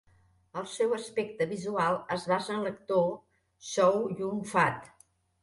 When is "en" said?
2.57-2.65